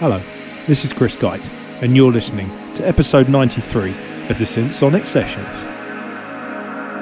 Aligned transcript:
Hello, 0.00 0.22
this 0.66 0.82
is 0.82 0.94
Chris 0.94 1.14
Geit, 1.14 1.50
and 1.82 1.94
you're 1.94 2.10
listening 2.10 2.48
to 2.74 2.88
episode 2.88 3.28
93 3.28 3.90
of 4.30 4.38
the 4.38 4.46
Synth 4.46 4.72
Sonic 4.72 5.04
Sessions. 5.04 5.46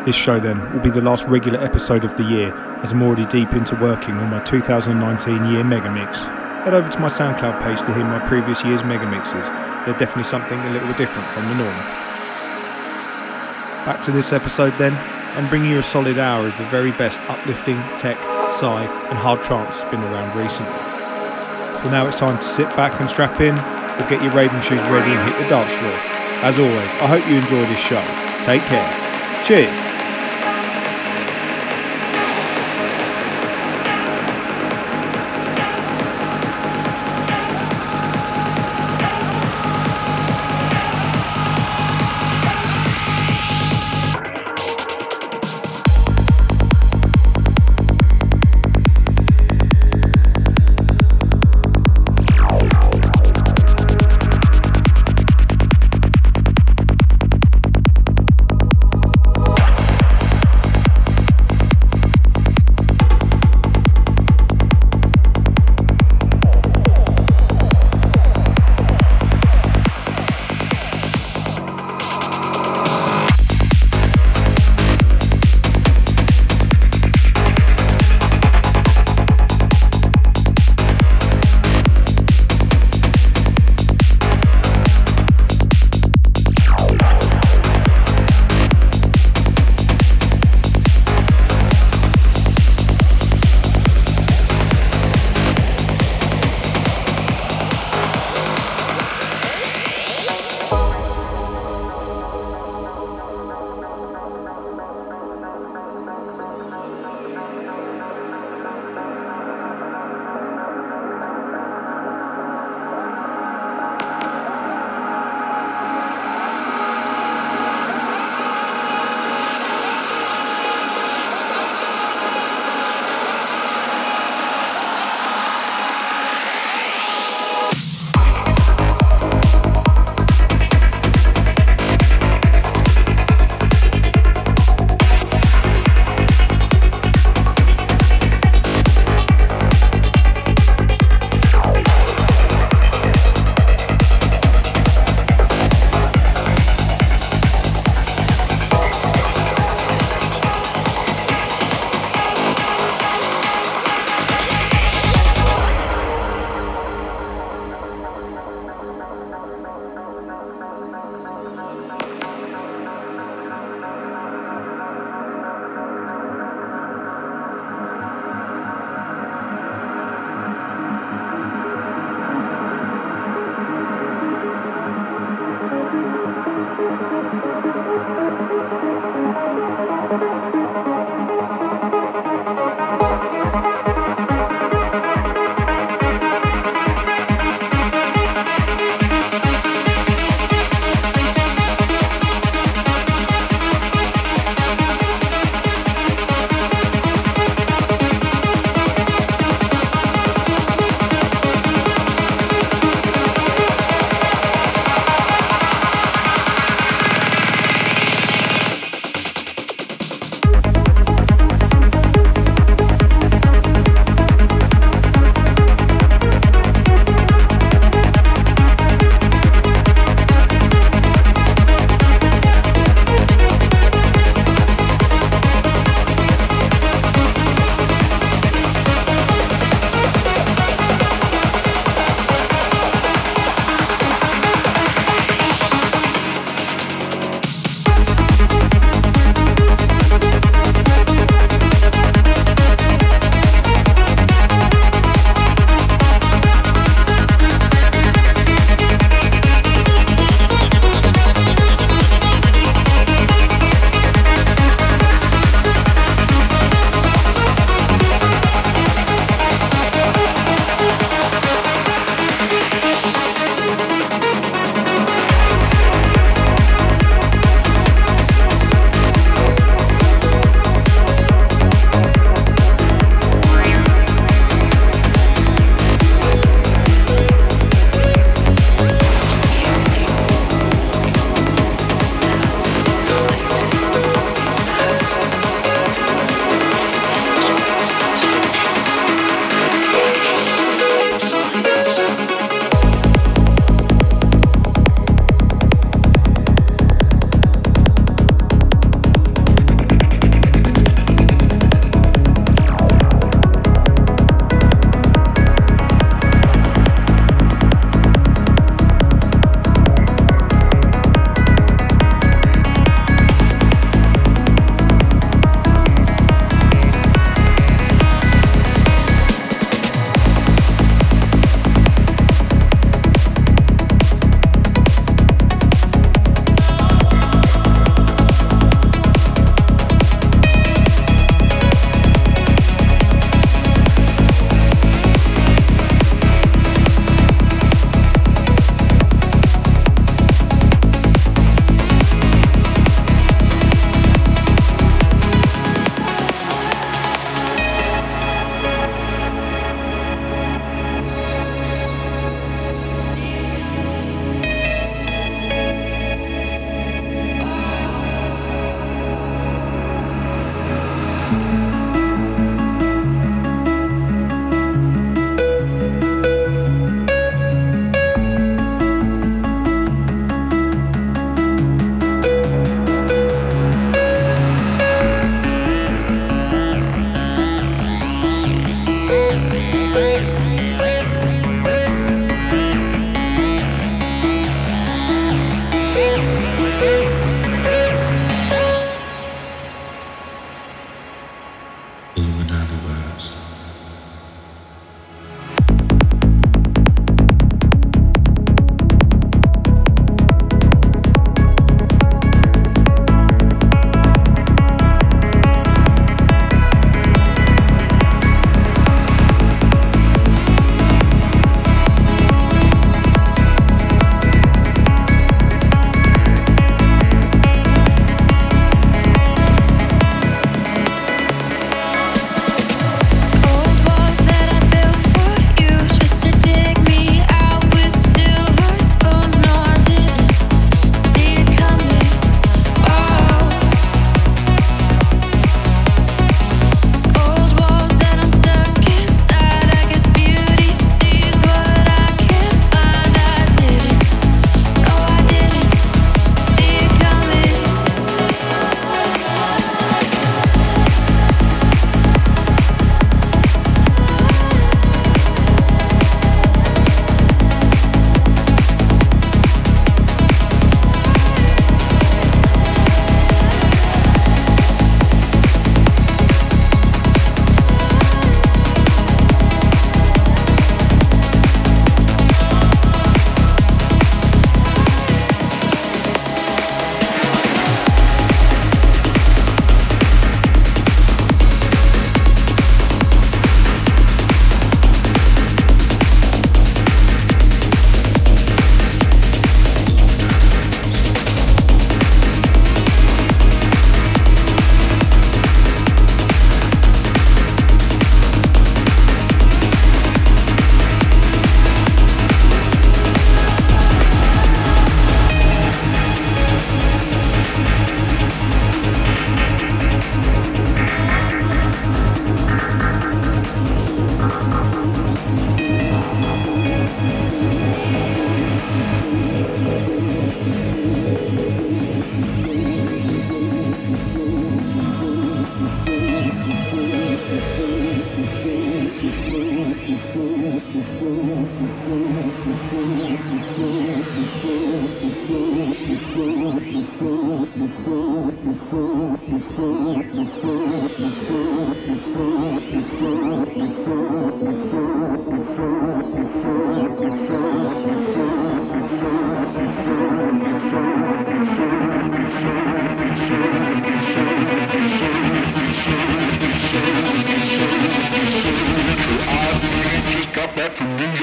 This 0.04 0.16
show 0.16 0.40
then 0.40 0.58
will 0.72 0.80
be 0.80 0.90
the 0.90 1.00
last 1.00 1.24
regular 1.28 1.60
episode 1.60 2.02
of 2.02 2.16
the 2.16 2.24
year 2.24 2.52
as 2.82 2.90
I'm 2.90 3.04
already 3.04 3.24
deep 3.26 3.52
into 3.52 3.76
working 3.76 4.14
on 4.14 4.30
my 4.30 4.42
2019 4.42 5.52
year 5.52 5.62
mega 5.62 5.92
mix. 5.92 6.18
Head 6.18 6.74
over 6.74 6.88
to 6.88 6.98
my 6.98 7.06
SoundCloud 7.06 7.62
page 7.62 7.78
to 7.86 7.94
hear 7.94 8.02
my 8.02 8.18
previous 8.26 8.64
year's 8.64 8.82
mega 8.82 9.08
mixes. 9.08 9.46
They're 9.86 9.94
definitely 9.96 10.24
something 10.24 10.58
a 10.58 10.72
little 10.72 10.92
different 10.94 11.30
from 11.30 11.46
the 11.46 11.54
norm. 11.54 11.78
Back 13.86 14.02
to 14.06 14.10
this 14.10 14.32
episode 14.32 14.72
then, 14.72 14.92
I'm 15.38 15.48
bringing 15.48 15.70
you 15.70 15.78
a 15.78 15.84
solid 15.84 16.18
hour 16.18 16.48
of 16.48 16.58
the 16.58 16.64
very 16.64 16.90
best 16.90 17.20
uplifting, 17.30 17.76
tech, 17.96 18.18
psy, 18.58 18.82
and 18.82 19.18
hard 19.18 19.40
trance 19.44 19.76
that's 19.76 19.88
been 19.88 20.02
around 20.02 20.36
recently. 20.36 20.87
So 21.82 21.90
now 21.90 22.06
it's 22.06 22.18
time 22.18 22.38
to 22.38 22.44
sit 22.44 22.68
back 22.70 23.00
and 23.00 23.08
strap 23.08 23.40
in, 23.40 23.54
or 23.54 24.08
get 24.10 24.22
your 24.22 24.32
raving 24.32 24.60
shoes 24.62 24.82
ready 24.90 25.12
and 25.12 25.30
hit 25.30 25.38
the 25.42 25.48
dance 25.48 25.72
floor. 25.74 25.94
As 26.42 26.58
always, 26.58 26.90
I 27.02 27.06
hope 27.06 27.26
you 27.28 27.36
enjoy 27.36 27.66
this 27.66 27.78
show. 27.78 28.02
Take 28.44 28.62
care. 28.62 29.44
Cheers. 29.44 29.77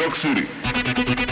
York 0.06 0.16
City. 0.16 1.25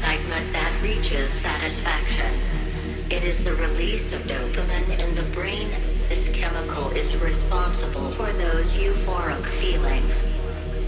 Excitement 0.00 0.50
that 0.54 0.72
reaches 0.82 1.28
satisfaction. 1.28 2.32
It 3.10 3.22
is 3.22 3.44
the 3.44 3.54
release 3.56 4.14
of 4.14 4.22
dopamine 4.22 4.98
in 4.98 5.14
the 5.14 5.30
brain. 5.34 5.68
This 6.08 6.30
chemical 6.30 6.88
is 6.92 7.18
responsible 7.18 8.10
for 8.12 8.32
those 8.32 8.78
euphoric 8.78 9.44
feelings. 9.44 10.24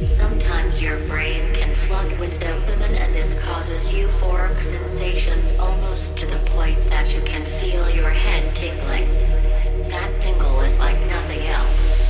Sometimes 0.08 0.80
your 0.80 0.98
brain 1.08 1.52
can 1.52 1.74
flood 1.74 2.18
with 2.18 2.40
dopamine 2.40 2.96
and 2.96 3.14
this 3.14 3.38
causes 3.44 3.92
euphoric 3.92 4.58
sensations 4.58 5.52
almost 5.58 6.16
to 6.16 6.24
the 6.24 6.38
point 6.46 6.82
that 6.88 7.14
you 7.14 7.20
can 7.20 7.44
feel 7.60 7.90
your 7.90 8.08
head 8.08 8.56
tingling. 8.56 9.06
That 9.90 10.10
tingle 10.22 10.58
is 10.62 10.78
like 10.78 10.98
nothing 11.10 11.46
else. 11.48 12.01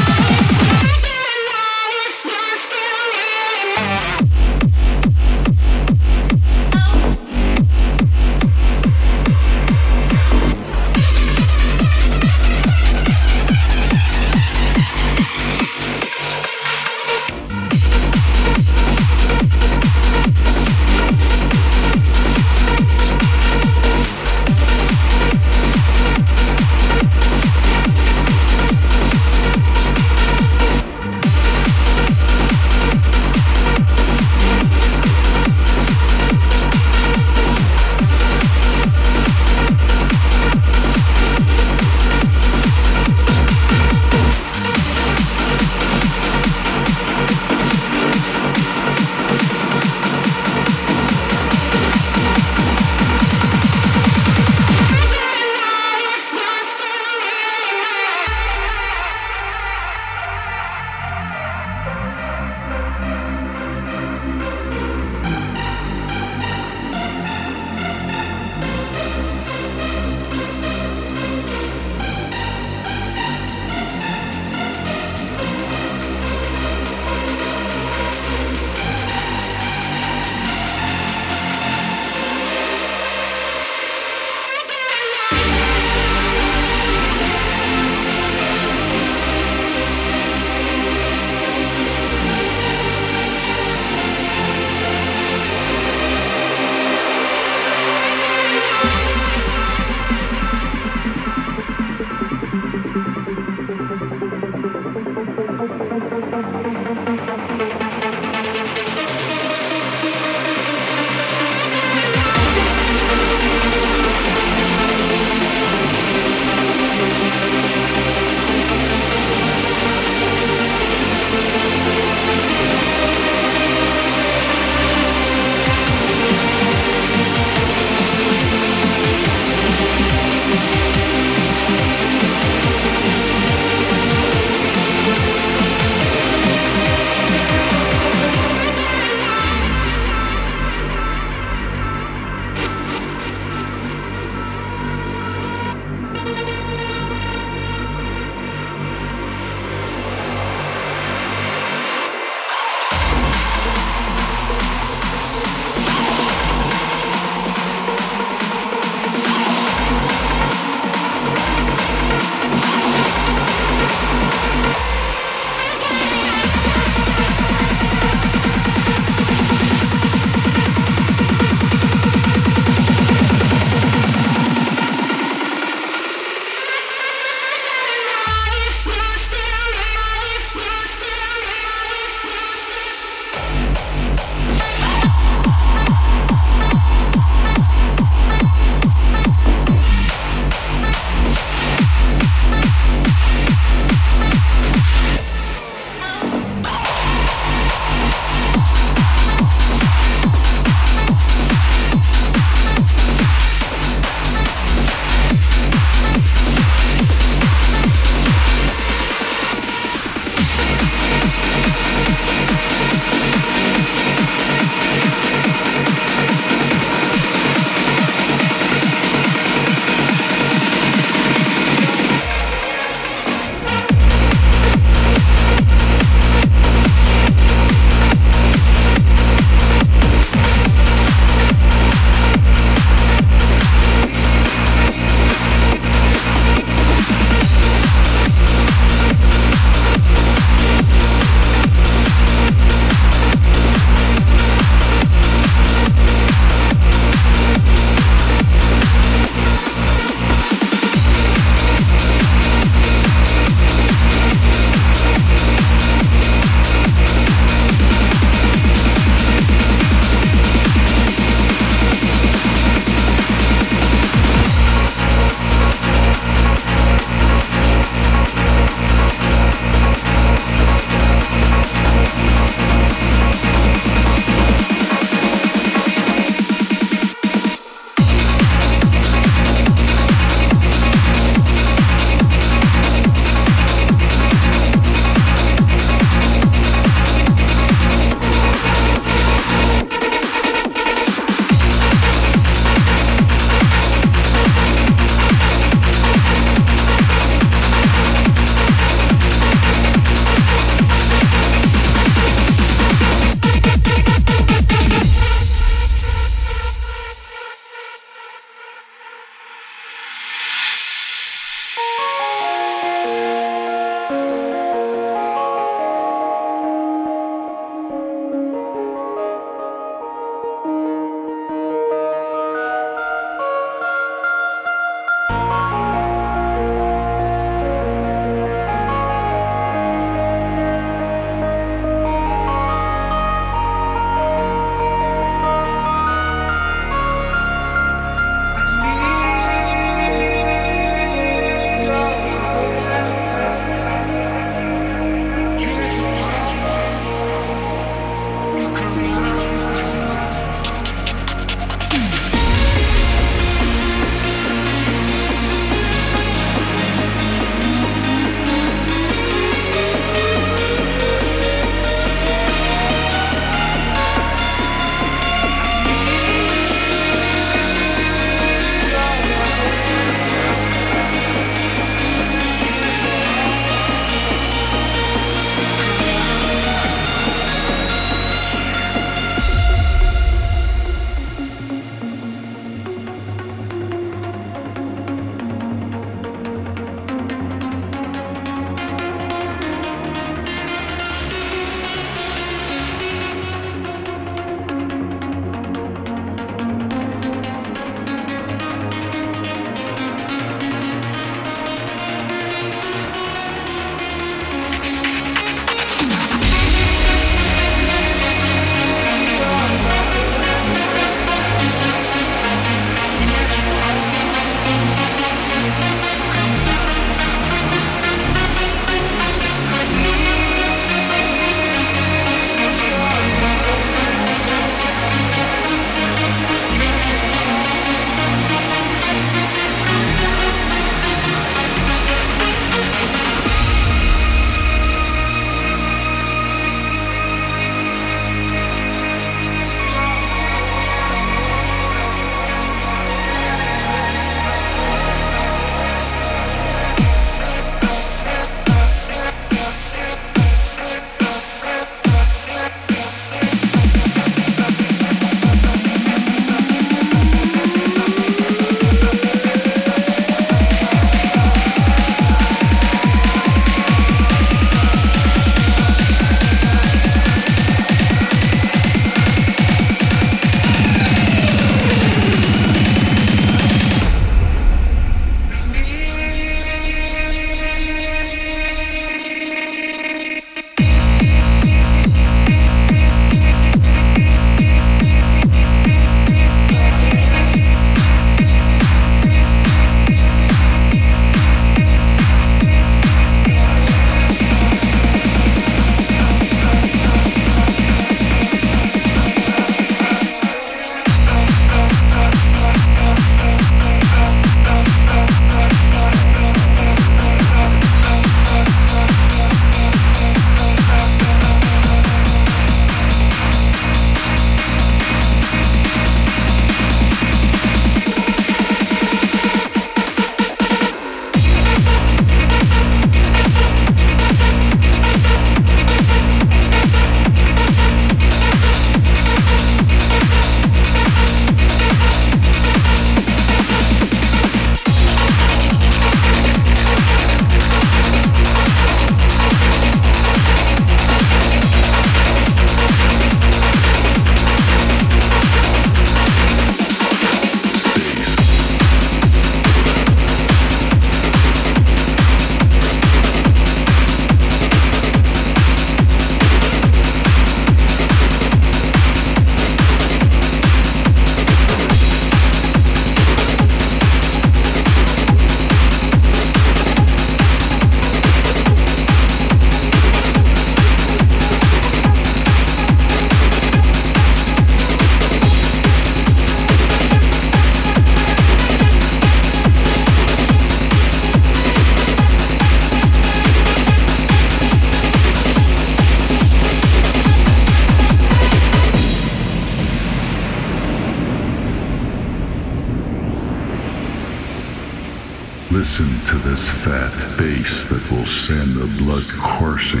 That 596.98 597.38
base 597.38 597.88
that 597.90 598.10
will 598.10 598.26
send 598.26 598.74
the 598.74 598.88
blood 599.00 599.22
coursing 599.28 600.00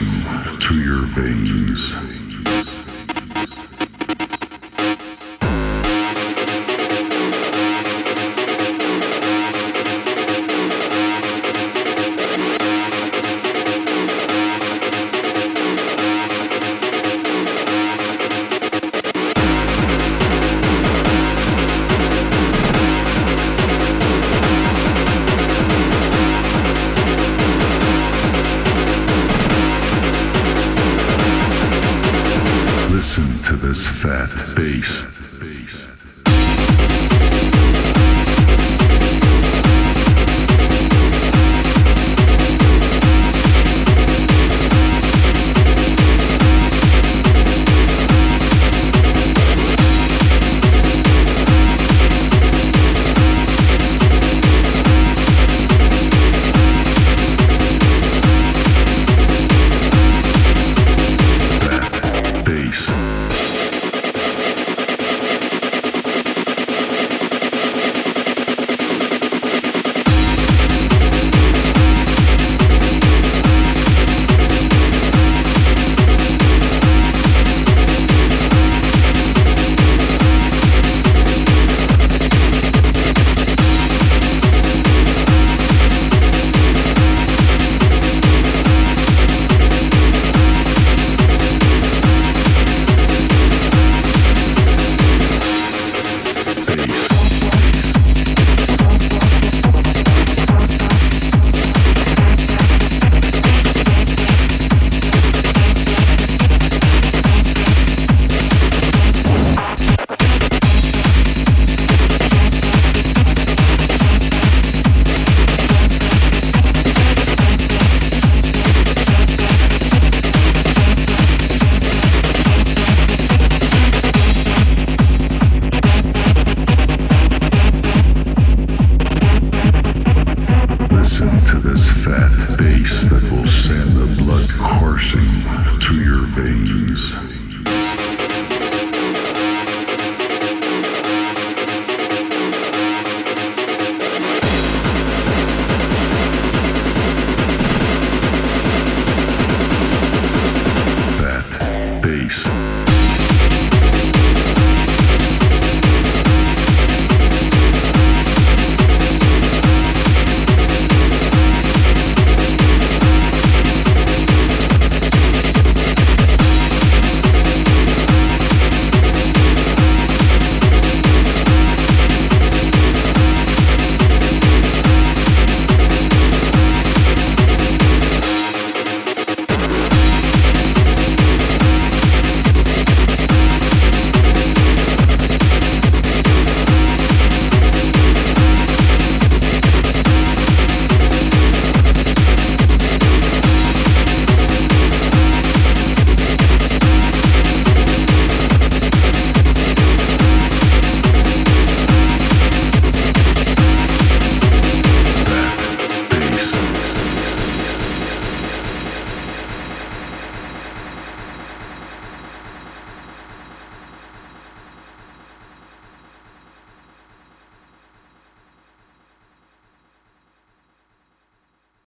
through 0.58 0.78
your 0.78 1.06
veins. 1.06 2.17